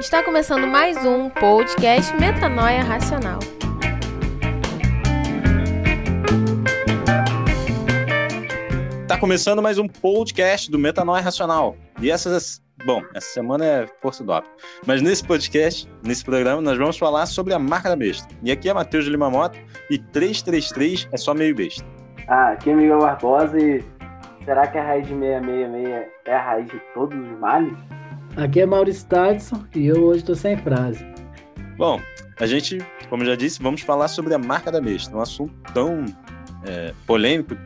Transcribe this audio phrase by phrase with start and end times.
[0.00, 3.38] Está começando mais um podcast Metanoia Racional.
[9.02, 11.76] Está começando mais um podcast do Metanoia Racional.
[12.00, 14.54] E essas, bom, essa semana é força do hábito.
[14.86, 18.26] Mas nesse podcast, nesse programa, nós vamos falar sobre a marca da besta.
[18.42, 19.58] E aqui é Matheus de Lima Moto
[19.90, 21.84] e 333 é só meio besta.
[22.26, 23.84] Ah, aqui é Miguel Barbosa e
[24.46, 27.76] será que a raiz de 666 é a raiz de todos os males?
[28.36, 31.04] Aqui é Maurício Tadson e eu hoje estou sem frase.
[31.76, 32.00] Bom,
[32.38, 32.78] a gente,
[33.08, 36.04] como já disse, vamos falar sobre a marca da besta, um assunto tão
[36.64, 37.56] é, polêmico,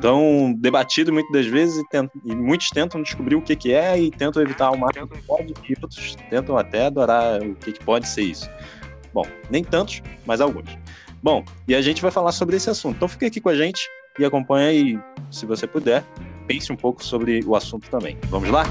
[0.00, 3.98] tão debatido muitas das vezes e, tent, e, muitos tentam descobrir o que, que é
[3.98, 7.84] e tentam evitar o máximo que pode e outros tentam até adorar o que, que
[7.84, 8.48] pode ser isso.
[9.12, 10.78] Bom, nem tantos, mas alguns.
[11.22, 12.96] Bom, e a gente vai falar sobre esse assunto.
[12.96, 14.98] Então fica aqui com a gente e acompanha aí,
[15.30, 16.04] se você puder,
[16.46, 18.16] pense um pouco sobre o assunto também.
[18.28, 18.64] Vamos lá?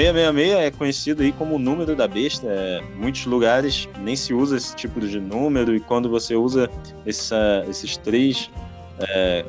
[0.00, 2.46] 666 é conhecido aí como o número da besta.
[2.48, 6.70] É, muitos lugares nem se usa esse tipo de número, e quando você usa
[7.04, 8.50] essa, esses três,
[8.98, 9.44] é,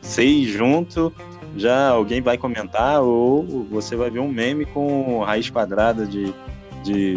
[0.00, 1.12] seis junto,
[1.56, 6.34] já alguém vai comentar, ou você vai ver um meme com raiz quadrada de,
[6.82, 7.16] de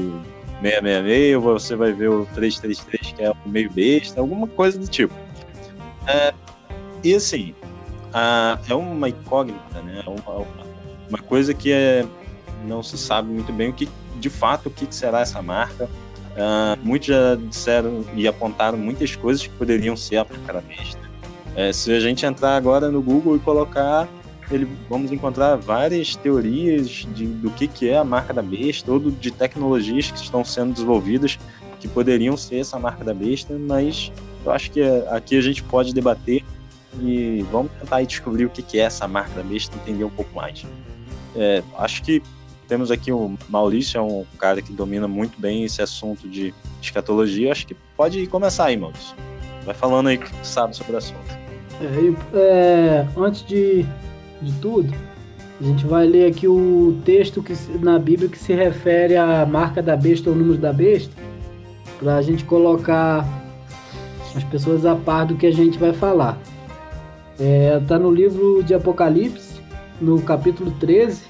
[0.62, 4.88] 666, ou você vai ver o 333, que é o meio besta, alguma coisa do
[4.88, 5.14] tipo.
[6.06, 6.34] É,
[7.04, 7.56] e assim,
[8.14, 10.04] a, é uma incógnita, né?
[10.06, 10.46] É uma,
[11.10, 12.06] uma coisa que é
[12.66, 13.88] não se sabe muito bem o que,
[14.20, 15.86] de fato, o que será essa marca.
[15.86, 21.00] Uh, muitos já disseram e apontaram muitas coisas que poderiam ser a marca besta.
[21.56, 24.08] É, se a gente entrar agora no Google e colocar,
[24.52, 29.00] ele, vamos encontrar várias teorias de, do que, que é a marca da besta, ou
[29.00, 31.38] de tecnologias que estão sendo desenvolvidas
[31.80, 34.12] que poderiam ser essa marca da besta, mas
[34.46, 36.44] eu acho que aqui a gente pode debater
[37.02, 40.34] e vamos tentar descobrir o que, que é essa marca da besta, entender um pouco
[40.36, 40.66] mais.
[41.36, 42.22] É, acho que
[42.70, 47.52] temos aqui o Maurício, é um cara que domina muito bem esse assunto de escatologia.
[47.52, 49.16] Acho que pode começar aí, Maurício.
[49.66, 51.38] Vai falando aí que sabe sobre o assunto.
[51.82, 53.84] É, é, antes de,
[54.40, 54.94] de tudo,
[55.60, 59.82] a gente vai ler aqui o texto que, na Bíblia que se refere à marca
[59.82, 61.12] da besta ou número da besta,
[61.98, 63.28] para a gente colocar
[64.36, 66.38] as pessoas a par do que a gente vai falar.
[67.32, 69.60] Está é, tá no livro de Apocalipse,
[70.00, 71.29] no capítulo 13,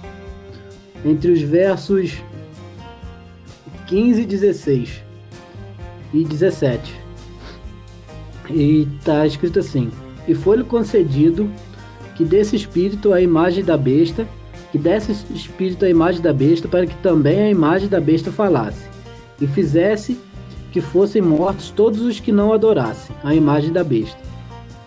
[1.06, 2.18] entre os versos
[3.88, 5.04] 15, 16
[6.14, 6.94] e 17.
[8.50, 9.92] E está escrito assim:
[10.28, 11.50] E foi-lhe concedido
[12.16, 14.28] que desse espírito a imagem da besta,
[14.72, 18.88] que desse espírito a imagem da besta, para que também a imagem da besta falasse,
[19.40, 20.20] e fizesse
[20.72, 24.20] que fossem mortos todos os que não adorassem a imagem da besta.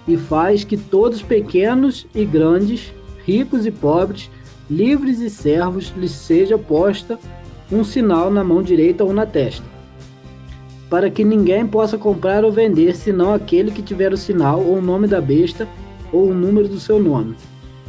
[0.07, 2.93] E faz que todos pequenos e grandes,
[3.25, 4.31] ricos e pobres,
[4.71, 7.19] livres e servos, lhes seja posta
[7.71, 9.65] um sinal na mão direita ou na testa,
[10.91, 14.83] para que ninguém possa comprar ou vender, senão aquele que tiver o sinal ou o
[14.83, 15.67] nome da besta
[16.13, 17.35] ou o número do seu nome.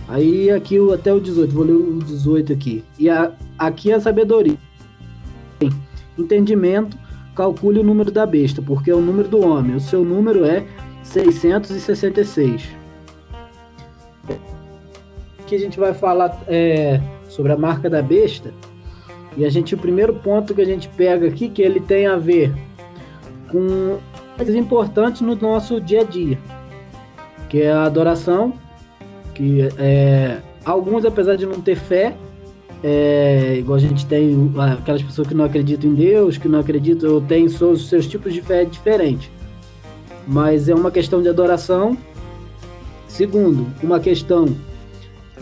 [0.08, 2.84] Aí aqui até o 18, vou ler o 18 aqui.
[3.00, 4.58] E a, aqui a sabedoria.
[6.18, 6.98] Entendimento,
[7.36, 9.76] calcule o número da besta, porque é o número do homem.
[9.76, 10.66] O seu número é
[11.04, 12.83] 666
[15.44, 18.54] que a gente vai falar é, sobre a marca da besta.
[19.36, 22.18] E a gente, o primeiro ponto que a gente pega aqui, que ele tem a
[22.18, 22.54] ver
[23.50, 23.98] com
[24.38, 26.38] coisas importantes no nosso dia a dia,
[27.50, 28.54] que é a adoração,
[29.34, 32.16] que é, alguns, apesar de não ter fé,
[32.84, 37.14] é, igual a gente tem aquelas pessoas que não acreditam em Deus, que não acreditam,
[37.14, 39.32] ou têm seus, seus tipos de fé diferentes.
[40.28, 41.98] Mas é uma questão de adoração.
[43.08, 44.46] Segundo, uma questão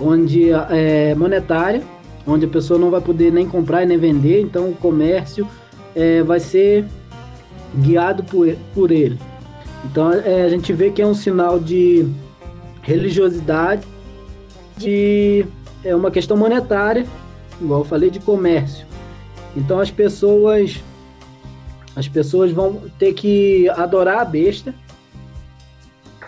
[0.02, 1.84] onde é monetária,
[2.26, 5.48] onde a pessoa não vai poder nem comprar e nem vender, então o comércio
[5.96, 6.86] é, vai ser
[7.76, 9.20] guiado por, por ele.
[9.86, 12.08] Então é, a gente vê que é um sinal de
[12.82, 13.88] religiosidade,
[14.78, 15.46] de
[15.84, 17.06] é uma questão monetária,
[17.60, 18.86] igual eu falei de comércio.
[19.56, 20.82] Então as pessoas
[21.96, 24.74] as pessoas vão ter que adorar a besta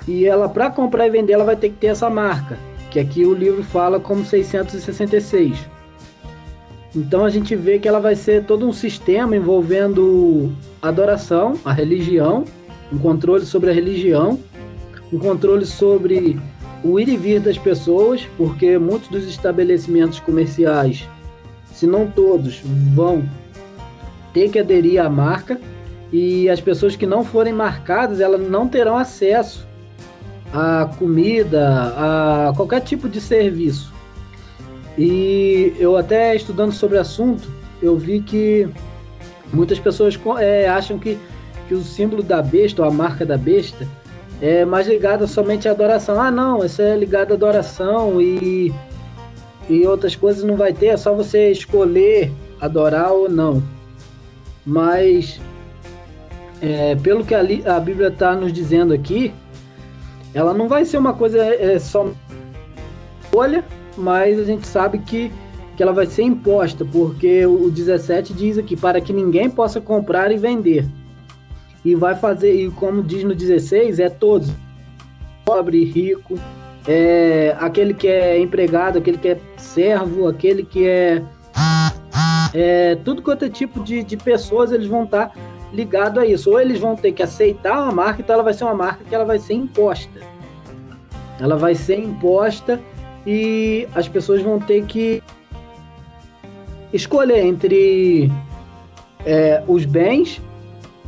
[0.05, 2.57] e ela para comprar e vender ela vai ter que ter essa marca
[2.93, 5.57] que aqui o livro fala como 666.
[6.95, 12.45] Então a gente vê que ela vai ser todo um sistema envolvendo adoração, a religião,
[12.91, 14.39] um controle sobre a religião,
[15.11, 16.39] um controle sobre
[16.83, 21.09] o ir e vir das pessoas, porque muitos dos estabelecimentos comerciais,
[21.73, 22.61] se não todos,
[22.93, 23.27] vão
[24.35, 25.59] ter que aderir à marca.
[26.11, 29.65] e as pessoas que não forem marcadas, elas não terão acesso
[30.53, 33.91] a comida, a qualquer tipo de serviço.
[34.97, 37.50] E eu até estudando sobre o assunto,
[37.81, 38.69] eu vi que
[39.51, 41.17] muitas pessoas é, acham que,
[41.67, 43.88] que o símbolo da besta, ou a marca da besta,
[44.39, 46.21] é mais ligada somente à adoração.
[46.21, 48.71] Ah, não, isso é ligado à adoração e,
[49.67, 53.63] e outras coisas não vai ter, é só você escolher adorar ou não.
[54.63, 55.41] Mas,
[56.61, 59.33] é, pelo que a, a Bíblia está nos dizendo aqui,
[60.33, 62.12] ela não vai ser uma coisa é, só
[63.21, 63.63] escolha,
[63.97, 65.31] mas a gente sabe que,
[65.75, 70.31] que ela vai ser imposta, porque o 17 diz aqui, para que ninguém possa comprar
[70.31, 70.85] e vender.
[71.83, 74.51] E vai fazer, e como diz no 16, é todos,
[75.44, 76.39] pobre, rico,
[76.88, 81.24] é, aquele que é empregado, aquele que é servo, aquele que é,
[82.53, 85.36] é tudo quanto é tipo de, de pessoas, eles vão estar tá
[85.73, 86.51] ligado a isso.
[86.51, 89.13] Ou eles vão ter que aceitar uma marca, então ela vai ser uma marca que
[89.13, 90.21] ela vai ser imposta.
[91.39, 92.79] Ela vai ser imposta
[93.25, 95.21] e as pessoas vão ter que
[96.93, 98.31] escolher entre
[99.25, 100.39] é, os bens,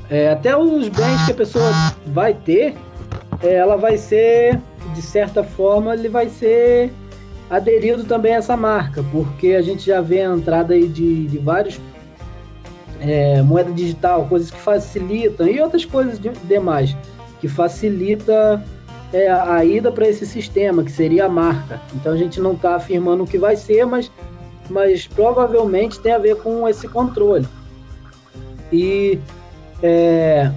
[0.09, 1.71] é, até os bens que a pessoa
[2.07, 2.75] vai ter,
[3.43, 4.59] é, ela vai ser,
[4.93, 6.91] de certa forma, ele vai ser
[7.49, 11.37] aderido também a essa marca, porque a gente já vê a entrada aí de, de
[11.37, 11.79] vários
[13.05, 16.95] é, moeda digital, coisas que facilitam e outras coisas de, demais
[17.39, 18.63] que facilita
[19.13, 21.79] é, a ida para esse sistema que seria a marca.
[21.93, 24.11] Então a gente não está afirmando o que vai ser, mas,
[24.69, 27.47] mas provavelmente tem a ver com esse controle.
[28.71, 29.19] E
[29.83, 30.51] é,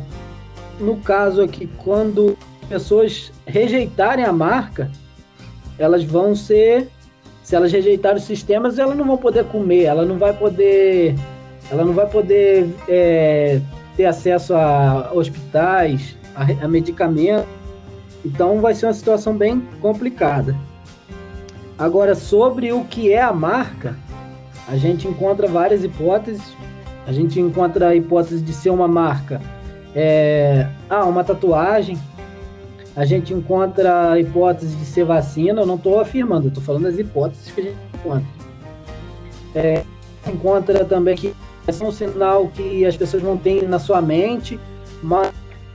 [0.80, 2.36] no caso aqui, quando
[2.68, 4.90] pessoas rejeitarem a marca,
[5.78, 6.88] elas vão ser,
[7.42, 11.14] se elas rejeitarem os sistemas, elas não vão poder comer, ela não vai poder
[11.70, 13.60] ela não vai poder é,
[13.96, 17.46] ter acesso a hospitais, a, a medicamentos.
[18.24, 20.56] Então vai ser uma situação bem complicada.
[21.78, 23.96] Agora, sobre o que é a marca,
[24.66, 26.42] a gente encontra várias hipóteses.
[27.06, 29.40] A gente encontra a hipótese de ser uma marca,
[29.94, 31.98] é, ah, uma tatuagem.
[32.94, 35.62] A gente encontra a hipótese de ser vacina.
[35.62, 38.26] Eu não estou afirmando, estou falando das hipóteses que a gente encontra.
[39.54, 39.84] É,
[40.26, 41.34] encontra também que
[41.68, 44.58] é um sinal que as pessoas não têm na sua mente,
[45.02, 45.30] mas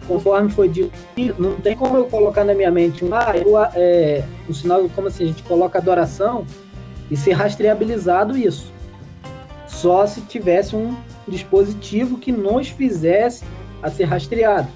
[0.08, 0.92] conforme foi dito,
[1.38, 5.24] não tem como eu colocar na minha mente ah, eu, é, um sinal como assim,
[5.24, 6.46] a gente coloca adoração
[7.12, 8.72] e ser rastreabilizado isso.
[9.68, 10.96] Só se tivesse um
[11.28, 13.44] dispositivo que nos fizesse
[13.82, 14.68] a ser rastreado.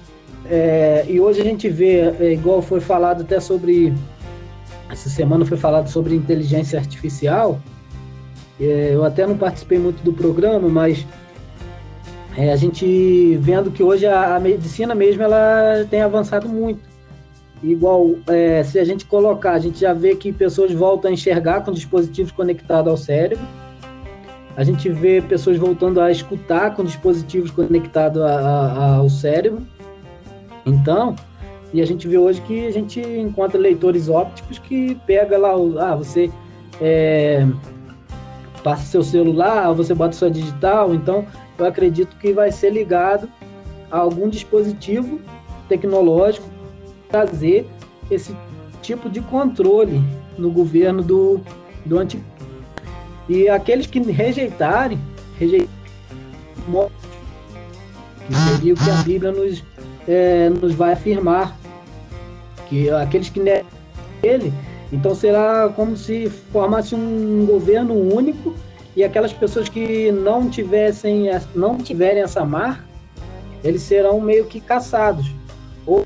[0.46, 3.92] É, e hoje a gente vê, é, igual foi falado até sobre,
[4.88, 7.60] essa semana foi falado sobre inteligência artificial,
[8.60, 11.06] é, eu até não participei muito do programa, mas
[12.36, 16.80] é, a gente vendo que hoje a, a, medicina mesmo ela tem avançado muito.
[17.62, 21.62] Igual, é, se a gente colocar, a gente já vê que pessoas voltam a enxergar
[21.62, 23.44] com dispositivos conectados ao cérebro.
[24.56, 29.62] A gente vê pessoas voltando a escutar com dispositivos conectados ao cérebro.
[30.64, 31.16] Então,
[31.72, 35.96] e a gente vê hoje que a gente encontra leitores ópticos que pega lá, ah,
[35.96, 36.30] você
[36.80, 37.46] é,
[38.68, 41.24] passa seu celular, você bota sua digital, então
[41.56, 43.26] eu acredito que vai ser ligado
[43.90, 45.18] a algum dispositivo
[45.70, 46.46] tecnológico
[47.08, 47.66] trazer
[48.10, 48.36] esse
[48.82, 50.02] tipo de controle
[50.36, 51.40] no governo do,
[51.86, 52.22] do antigo.
[53.26, 55.00] E aqueles que rejeitarem,
[55.38, 55.70] rejeitarem
[58.26, 59.64] que seria o que a Bíblia nos,
[60.06, 61.56] é, nos vai afirmar,
[62.68, 63.64] que aqueles que negam
[64.22, 64.52] ele
[64.92, 68.54] então será como se formasse um governo único
[68.98, 72.84] e aquelas pessoas que não tivessem, não tiverem essa marca,
[73.62, 75.32] eles serão meio que caçados
[75.86, 76.04] ou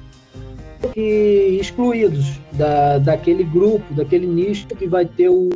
[0.92, 5.48] que excluídos da, daquele grupo, daquele nicho que vai ter o,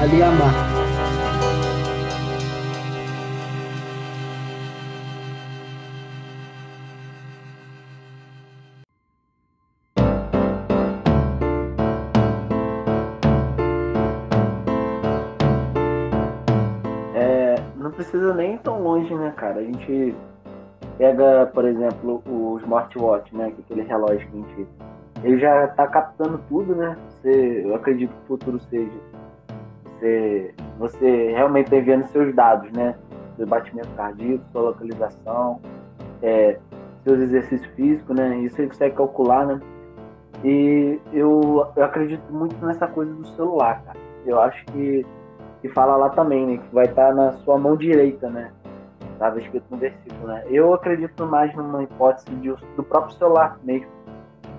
[0.00, 0.81] ali a marca.
[18.02, 19.60] Precisa nem tão longe, né, cara?
[19.60, 20.14] A gente
[20.98, 23.52] pega, por exemplo, o smartwatch, né?
[23.56, 24.68] É aquele relógio que a gente.
[25.22, 26.96] Ele já tá captando tudo, né?
[27.08, 28.90] Você, eu acredito que o futuro seja.
[29.84, 32.96] Você, você realmente tá enviando seus dados, né?
[33.36, 35.60] Seu batimento cardíaco, sua localização,
[36.22, 36.58] é,
[37.04, 38.36] seus exercícios físicos, né?
[38.38, 39.60] Isso ele consegue calcular, né?
[40.44, 43.98] E eu, eu acredito muito nessa coisa do celular, cara.
[44.26, 45.06] Eu acho que
[45.62, 46.58] que fala lá também, né?
[46.58, 48.52] Que vai estar tá na sua mão direita, né?
[49.22, 50.44] estava escrito no versículo, né?
[50.50, 53.86] Eu acredito mais numa hipótese de, do próprio celular mesmo.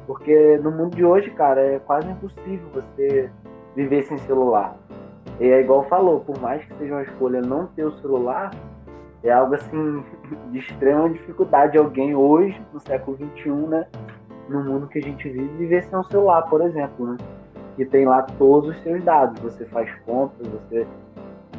[0.08, 3.30] Porque no mundo de hoje, cara, é quase impossível você
[3.76, 4.76] viver sem celular.
[5.40, 8.52] E é igual falou, por mais que seja uma escolha não ter o celular,
[9.22, 10.04] é algo assim
[10.52, 13.86] de extrema dificuldade alguém hoje, no século XXI, né?
[14.48, 17.18] No mundo que a gente vive, viver sem um celular, por exemplo, né?
[17.76, 19.40] Que tem lá todos os seus dados.
[19.42, 20.88] Você faz compras, você,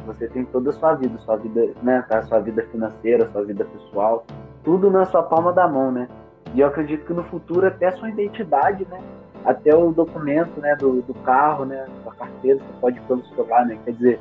[0.05, 2.03] você tem toda a sua vida, sua vida, né?
[2.07, 2.21] Tá?
[2.23, 4.25] Sua vida financeira, sua vida pessoal,
[4.63, 6.07] tudo na sua palma da mão, né?
[6.53, 9.01] E eu acredito que no futuro até a sua identidade, né?
[9.43, 10.75] Até o documento, né?
[10.75, 11.85] Do, do carro, né?
[12.03, 13.77] Sua carteira, você pode ir pelo celular, né?
[13.83, 14.19] Quer dizer,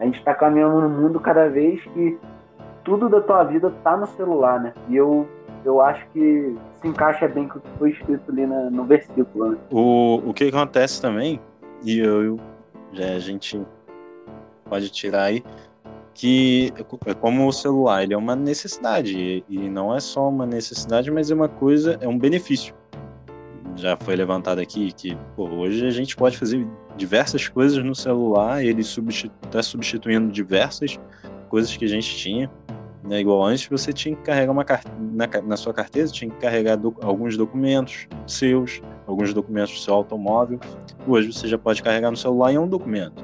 [0.00, 2.18] a gente está caminhando no mundo cada vez que
[2.82, 4.72] tudo da tua vida tá no celular, né?
[4.88, 5.26] E eu,
[5.64, 9.50] eu acho que se encaixa bem com o que foi escrito ali na, no versículo,
[9.50, 9.58] né?
[9.70, 11.40] O, o que acontece também,
[11.82, 12.40] e eu, eu
[12.92, 13.60] já a gente
[14.64, 15.42] pode tirar aí,
[16.14, 16.72] que
[17.06, 21.30] é como o celular, ele é uma necessidade, e não é só uma necessidade, mas
[21.30, 22.74] é uma coisa, é um benefício.
[23.76, 26.64] Já foi levantado aqui que pô, hoje a gente pode fazer
[26.96, 30.98] diversas coisas no celular, ele está substitu substituindo diversas
[31.48, 32.48] coisas que a gente tinha.
[33.06, 33.20] Né?
[33.20, 34.64] Igual antes, você tinha que carregar uma
[34.98, 39.94] na, na sua carteira, tinha que carregar do, alguns documentos seus, alguns documentos do seu
[39.94, 40.58] automóvel.
[41.06, 43.22] Hoje você já pode carregar no celular em um documento.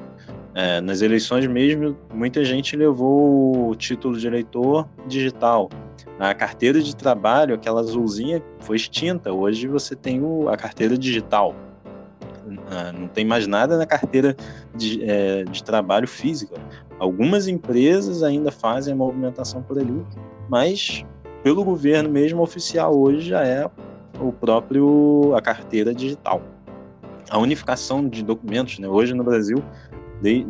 [0.54, 5.70] É, nas eleições mesmo, muita gente levou o título de eleitor digital.
[6.18, 9.32] A carteira de trabalho, aquela azulzinha, foi extinta.
[9.32, 11.54] Hoje você tem o, a carteira digital.
[12.70, 14.36] Ah, não tem mais nada na carteira
[14.74, 16.56] de, é, de trabalho física.
[17.00, 20.04] Algumas empresas ainda fazem a movimentação por ali,
[20.50, 21.02] mas
[21.42, 23.68] pelo governo mesmo oficial hoje já é
[24.20, 26.42] o próprio a carteira digital.
[27.30, 28.86] A unificação de documentos, né?
[28.86, 29.64] Hoje no Brasil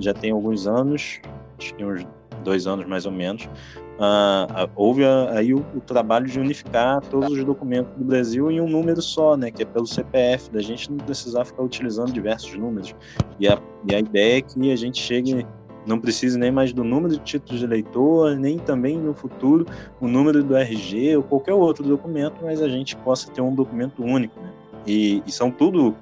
[0.00, 1.20] já tem alguns anos,
[1.56, 2.04] acho que uns
[2.42, 7.44] dois anos mais ou menos, uh, houve aí o, o, trabalho de unificar todos os
[7.44, 10.98] documentos do Brasil em um número só, né, que é pelo CPF, da gente não
[10.98, 12.94] precisar ficar utilizando diversos números.
[13.38, 15.46] E a, e a ideia é que a gente chegue,
[15.90, 19.66] não precise nem mais do número de títulos de eleitor, nem também no futuro
[20.00, 24.02] o número do RG ou qualquer outro documento, mas a gente possa ter um documento
[24.02, 24.40] único.
[24.40, 24.52] Né?
[24.86, 25.94] E, e são tudo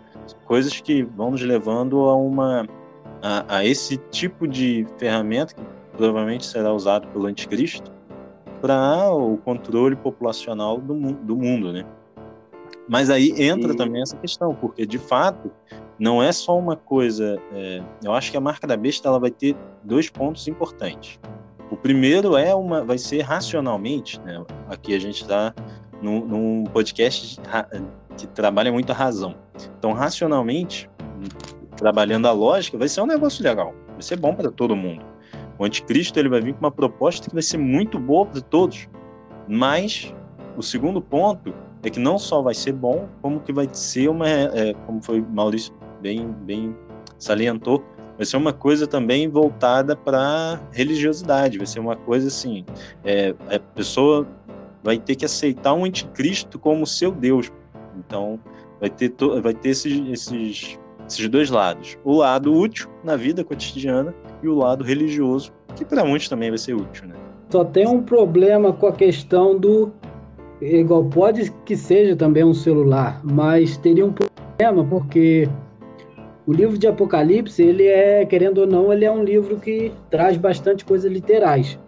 [0.44, 2.66] coisas que vão nos levando a uma
[3.22, 5.62] a, a esse tipo de ferramenta que
[5.96, 7.90] provavelmente será usado pelo anticristo
[8.60, 11.84] para o controle populacional do, do mundo, né?
[12.88, 15.50] Mas aí entra também essa questão, porque de fato
[15.98, 17.40] não é só uma coisa.
[17.52, 21.18] É, eu acho que a marca da besta ela vai ter dois pontos importantes.
[21.70, 24.42] O primeiro é uma, vai ser racionalmente, né?
[24.68, 25.54] Aqui a gente está
[26.00, 27.40] num, num, podcast
[28.16, 29.34] que trabalha muito a razão.
[29.78, 30.88] Então, racionalmente,
[31.76, 35.04] trabalhando a lógica, vai ser um negócio legal, vai ser bom para todo mundo.
[35.58, 38.88] O anticristo ele vai vir com uma proposta que vai ser muito boa para todos.
[39.46, 40.14] Mas
[40.56, 41.52] o segundo ponto
[41.82, 45.20] é que não só vai ser bom, como que vai ser uma, é, como foi
[45.20, 46.74] Maurício bem, bem
[47.18, 47.82] salientou,
[48.16, 52.64] vai ser uma coisa também voltada para religiosidade, vai ser uma coisa assim,
[53.04, 54.26] é, a pessoa
[54.82, 57.50] vai ter que aceitar um anticristo como seu Deus.
[57.96, 58.38] Então,
[58.80, 59.12] vai ter,
[59.42, 61.98] vai ter esses, esses, esses dois lados.
[62.04, 66.58] O lado útil na vida cotidiana e o lado religioso, que para muitos também vai
[66.58, 67.14] ser útil, né?
[67.50, 69.90] Só tem um problema com a questão do
[70.60, 75.48] igual pode que seja também um celular, mas teria um problema porque
[76.48, 80.38] o livro de Apocalipse, ele é, querendo ou não, ele é um livro que traz
[80.38, 81.78] bastante coisas literais.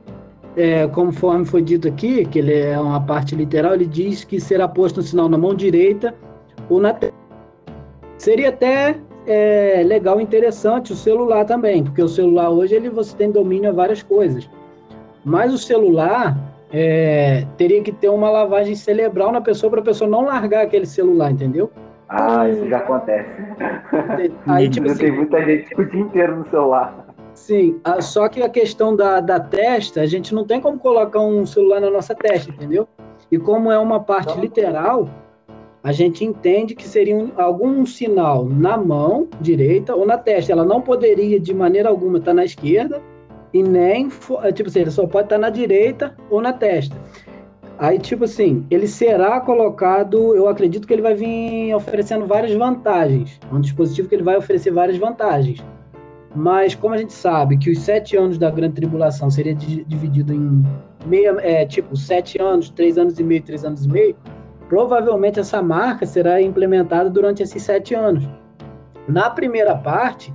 [0.55, 4.69] É, conforme foi dito aqui, que ele é uma parte literal, ele diz que será
[4.69, 6.14] posto um sinal na mão direita
[6.69, 6.95] ou na.
[8.19, 13.31] Seria até é legal, interessante o celular também, porque o celular hoje ele você tem
[13.31, 14.47] domínio a várias coisas.
[15.25, 16.37] Mas o celular
[16.71, 20.85] é, teria que ter uma lavagem cerebral na pessoa para a pessoa não largar aquele
[20.85, 21.71] celular, entendeu?
[22.11, 23.31] Ah, isso já acontece.
[24.47, 27.07] Aí, tipo assim, tem muita gente o dia inteiro no celular.
[27.35, 31.47] Sim, só que a questão da, da testa, a gente não tem como colocar um
[31.47, 32.87] celular na nossa testa, entendeu?
[33.31, 35.09] E como é uma parte literal,
[35.83, 40.52] a gente entende que seria um, algum sinal na mão direita ou na testa.
[40.52, 43.00] Ela não poderia, de maneira alguma, estar na esquerda
[43.55, 44.09] e nem,
[44.52, 46.97] tipo assim, ele só pode estar na direita ou na testa.
[47.80, 53.40] Aí, tipo assim, ele será colocado, eu acredito que ele vai vir oferecendo várias vantagens.
[53.50, 55.64] É um dispositivo que ele vai oferecer várias vantagens.
[56.37, 60.62] Mas como a gente sabe que os sete anos da grande tribulação seria dividido em
[61.06, 64.14] meia, é, tipo, sete anos, três anos e meio, três anos e meio,
[64.68, 68.28] provavelmente essa marca será implementada durante esses sete anos.
[69.08, 70.30] Na primeira parte.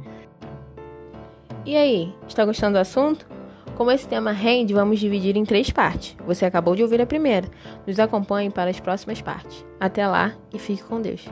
[1.64, 3.28] E aí, está gostando do assunto?
[3.76, 6.16] Como esse tema rende, vamos dividir em três partes.
[6.26, 7.48] Você acabou de ouvir a primeira.
[7.86, 9.66] Nos acompanhe para as próximas partes.
[9.80, 11.26] Até lá e fique com Deus.